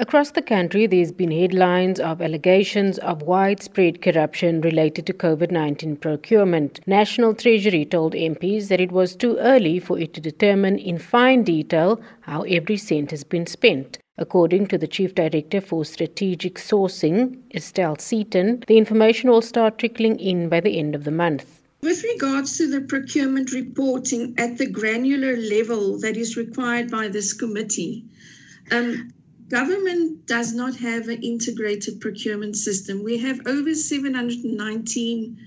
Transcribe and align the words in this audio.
Across 0.00 0.30
the 0.30 0.42
country, 0.42 0.86
there's 0.86 1.10
been 1.10 1.32
headlines 1.32 1.98
of 1.98 2.22
allegations 2.22 2.98
of 2.98 3.22
widespread 3.22 4.00
corruption 4.00 4.60
related 4.60 5.06
to 5.06 5.12
COVID 5.12 5.50
19 5.50 5.96
procurement. 5.96 6.78
National 6.86 7.34
Treasury 7.34 7.84
told 7.84 8.12
MPs 8.14 8.68
that 8.68 8.80
it 8.80 8.92
was 8.92 9.16
too 9.16 9.36
early 9.38 9.80
for 9.80 9.98
it 9.98 10.14
to 10.14 10.20
determine 10.20 10.78
in 10.78 10.98
fine 10.98 11.42
detail 11.42 12.00
how 12.20 12.42
every 12.42 12.76
cent 12.76 13.10
has 13.10 13.24
been 13.24 13.44
spent. 13.44 13.98
According 14.18 14.68
to 14.68 14.78
the 14.78 14.86
Chief 14.86 15.16
Director 15.16 15.60
for 15.60 15.84
Strategic 15.84 16.60
Sourcing, 16.60 17.36
Estelle 17.52 17.98
Seaton, 17.98 18.62
the 18.68 18.78
information 18.78 19.30
will 19.30 19.42
start 19.42 19.78
trickling 19.78 20.20
in 20.20 20.48
by 20.48 20.60
the 20.60 20.78
end 20.78 20.94
of 20.94 21.02
the 21.02 21.10
month. 21.10 21.60
With 21.82 22.04
regards 22.04 22.56
to 22.58 22.70
the 22.70 22.82
procurement 22.82 23.52
reporting 23.52 24.36
at 24.38 24.58
the 24.58 24.70
granular 24.70 25.36
level 25.36 25.98
that 25.98 26.16
is 26.16 26.36
required 26.36 26.88
by 26.88 27.08
this 27.08 27.32
committee, 27.32 28.04
um, 28.70 29.12
Government 29.48 30.26
does 30.26 30.52
not 30.52 30.76
have 30.76 31.08
an 31.08 31.22
integrated 31.22 32.00
procurement 32.00 32.54
system. 32.54 33.02
We 33.02 33.16
have 33.18 33.46
over 33.46 33.74
719 33.74 35.38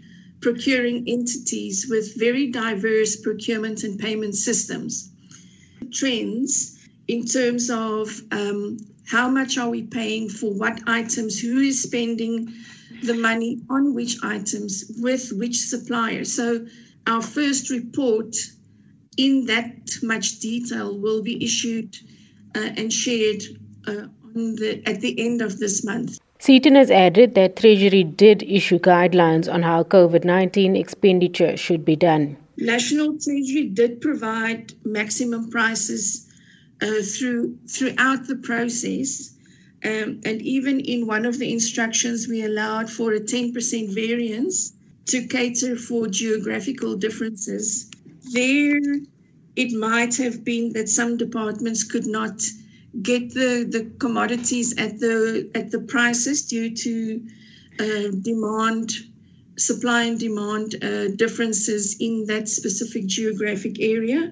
procuring 0.41 1.07
entities 1.07 1.85
with 1.88 2.17
very 2.17 2.48
diverse 2.48 3.17
procurement 3.17 3.84
and 3.84 3.99
payment 3.99 4.35
systems. 4.35 5.12
Trends 5.91 6.79
in 7.07 7.26
terms 7.26 7.70
of 7.70 8.09
um, 8.31 8.77
how 9.05 9.29
much 9.29 9.59
are 9.59 9.70
we 9.70 9.84
paying 9.84 10.29
for 10.29 10.52
what 10.52 10.81
items, 10.88 11.40
who 11.40 11.59
is 11.59 11.84
spending 11.84 12.54
the 13.04 13.13
money 13.13 13.62
on 13.70 13.93
which 13.93 14.18
items, 14.23 14.91
with 14.98 15.31
which 15.31 15.57
supplier. 15.59 16.26
So, 16.26 16.65
our 17.05 17.21
first 17.21 17.70
report 17.70 18.35
in 19.18 19.45
that 19.45 19.99
much 20.02 20.40
detail 20.40 20.98
will 20.98 21.21
be 21.21 21.43
issued 21.43 21.95
uh, 22.55 22.70
and 22.77 22.91
shared 22.91 23.43
uh, 23.88 24.08
the, 24.34 24.81
at 24.85 25.02
the 25.02 25.20
end 25.20 25.41
of 25.41 25.59
this 25.59 25.84
month. 25.84 26.20
Seaton 26.40 26.76
has 26.76 26.90
added 26.90 27.35
that 27.35 27.55
Treasury 27.55 28.04
did 28.04 28.41
issue 28.41 28.79
guidelines 28.79 29.51
on 29.51 29.62
how 29.62 29.84
COVID 29.84 30.24
19 30.24 30.76
expenditure 30.76 31.55
should 31.55 31.85
be 31.85 31.96
done. 31.96 32.37
National 32.57 33.18
Treasury 33.20 33.68
did 33.68 34.02
provide 34.02 34.74
maximum 34.84 35.49
prices 35.49 36.27
uh, 36.82 37.02
through 37.04 37.57
throughout 37.68 38.27
the 38.27 38.37
process. 38.37 39.37
Um, 39.84 40.21
and 40.26 40.41
even 40.41 40.79
in 40.79 41.07
one 41.07 41.26
of 41.26 41.40
the 41.40 41.52
instructions, 41.52 42.27
we 42.27 42.43
allowed 42.43 42.90
for 42.90 43.13
a 43.13 43.20
10% 43.20 43.93
variance 43.93 44.74
to 45.07 45.27
cater 45.27 45.76
for 45.76 46.07
geographical 46.07 46.96
differences. 46.96 47.90
There, 48.32 48.79
it 49.55 49.74
might 49.74 50.18
have 50.18 50.43
been 50.43 50.74
that 50.74 50.87
some 50.87 51.18
departments 51.18 51.84
could 51.84 52.05
not 52.05 52.41
get 53.01 53.34
the, 53.34 53.65
the 53.70 53.89
commodities 53.99 54.77
at 54.77 54.99
the 54.99 55.49
at 55.55 55.71
the 55.71 55.79
prices 55.79 56.45
due 56.45 56.75
to 56.75 57.21
uh, 57.79 58.11
demand 58.21 58.91
supply 59.57 60.03
and 60.03 60.20
demand 60.20 60.75
uh, 60.84 61.07
differences 61.15 61.95
in 61.99 62.25
that 62.27 62.49
specific 62.49 63.05
geographic 63.05 63.79
area 63.79 64.31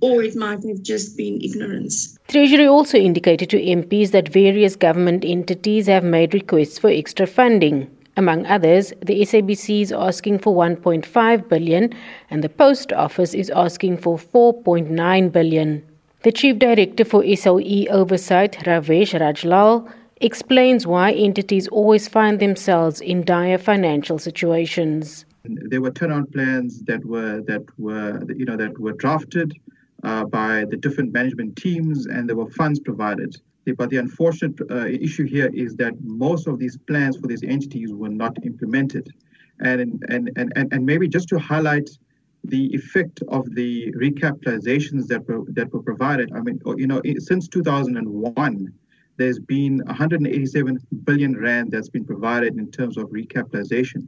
or 0.00 0.22
it 0.22 0.36
might 0.36 0.62
have 0.62 0.82
just 0.82 1.16
been 1.16 1.40
ignorance. 1.42 2.16
Treasury 2.28 2.66
also 2.66 2.96
indicated 2.96 3.50
to 3.50 3.60
MPs 3.60 4.12
that 4.12 4.28
various 4.28 4.76
government 4.76 5.24
entities 5.24 5.86
have 5.88 6.04
made 6.04 6.34
requests 6.34 6.78
for 6.78 6.88
extra 6.88 7.26
funding. 7.26 7.90
Among 8.16 8.46
others, 8.46 8.92
the 9.00 9.20
SABC 9.20 9.82
is 9.82 9.92
asking 9.92 10.40
for 10.40 10.54
1.5 10.54 11.48
billion 11.48 11.92
and 12.30 12.44
the 12.44 12.48
Post 12.48 12.92
Office 12.92 13.34
is 13.34 13.50
asking 13.50 13.98
for 13.98 14.18
4.9 14.18 15.32
billion. 15.32 15.87
The 16.22 16.32
Chief 16.32 16.58
Director 16.58 17.04
for 17.04 17.22
SOE 17.36 17.86
Oversight, 17.90 18.54
Ravesh 18.66 19.16
Rajlal, 19.20 19.88
explains 20.20 20.84
why 20.84 21.12
entities 21.12 21.68
always 21.68 22.08
find 22.08 22.40
themselves 22.40 23.00
in 23.00 23.24
dire 23.24 23.56
financial 23.56 24.18
situations. 24.18 25.24
There 25.44 25.80
were 25.80 25.92
turnaround 25.92 26.32
plans 26.32 26.82
that 26.82 27.04
were 27.04 27.40
that 27.42 27.62
were 27.78 28.20
you 28.34 28.44
know 28.44 28.56
that 28.56 28.76
were 28.80 28.94
drafted 28.94 29.52
uh, 30.02 30.24
by 30.24 30.64
the 30.68 30.76
different 30.76 31.12
management 31.12 31.54
teams, 31.54 32.06
and 32.06 32.28
there 32.28 32.36
were 32.36 32.50
funds 32.50 32.80
provided. 32.80 33.36
But 33.76 33.90
the 33.90 33.98
unfortunate 33.98 34.58
uh, 34.68 34.86
issue 34.86 35.24
here 35.24 35.50
is 35.54 35.76
that 35.76 35.94
most 36.00 36.48
of 36.48 36.58
these 36.58 36.76
plans 36.88 37.16
for 37.16 37.28
these 37.28 37.44
entities 37.44 37.92
were 37.92 38.08
not 38.08 38.36
implemented, 38.44 39.08
and 39.60 39.80
and 40.08 40.32
and 40.36 40.52
and, 40.56 40.72
and 40.72 40.84
maybe 40.84 41.06
just 41.06 41.28
to 41.28 41.38
highlight 41.38 41.88
the 42.48 42.74
effect 42.74 43.22
of 43.28 43.54
the 43.54 43.92
recapitalizations 43.92 45.06
that 45.06 45.26
were 45.28 45.44
that 45.52 45.72
were 45.72 45.82
provided. 45.82 46.30
I 46.34 46.40
mean, 46.40 46.60
you 46.76 46.86
know, 46.86 47.00
since 47.18 47.48
2001, 47.48 48.72
there's 49.18 49.38
been 49.40 49.82
187 49.86 50.78
billion 51.04 51.36
rand 51.36 51.72
that's 51.72 51.88
been 51.88 52.04
provided 52.04 52.56
in 52.56 52.70
terms 52.70 52.96
of 52.96 53.10
recapitalization. 53.10 54.06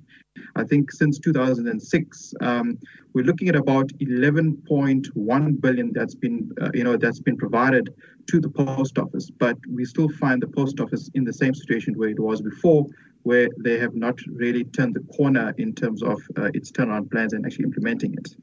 I 0.54 0.64
think 0.64 0.92
since 0.92 1.18
2006, 1.18 2.34
um, 2.40 2.78
we're 3.12 3.24
looking 3.24 3.48
at 3.48 3.56
about 3.56 3.88
11.1 4.00 5.60
billion 5.60 5.92
that's 5.92 6.14
been, 6.14 6.50
uh, 6.60 6.70
you 6.72 6.84
know, 6.84 6.96
that's 6.96 7.18
been 7.18 7.36
provided 7.36 7.92
to 8.28 8.40
the 8.40 8.48
post 8.48 8.98
office. 8.98 9.30
But 9.30 9.58
we 9.68 9.84
still 9.84 10.08
find 10.08 10.40
the 10.40 10.46
post 10.46 10.78
office 10.78 11.10
in 11.14 11.24
the 11.24 11.32
same 11.32 11.54
situation 11.54 11.98
where 11.98 12.08
it 12.08 12.20
was 12.20 12.40
before, 12.40 12.86
where 13.22 13.48
they 13.58 13.78
have 13.78 13.94
not 13.94 14.18
really 14.26 14.64
turned 14.64 14.94
the 14.94 15.00
corner 15.14 15.54
in 15.58 15.74
terms 15.74 16.02
of 16.02 16.20
uh, 16.38 16.50
its 16.54 16.70
turnaround 16.72 17.10
plans 17.10 17.32
and 17.32 17.44
actually 17.44 17.64
implementing 17.64 18.14
it. 18.14 18.34